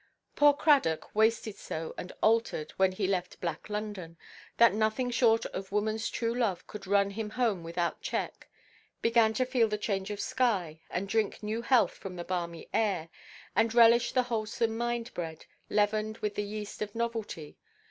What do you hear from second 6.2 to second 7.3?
love could run him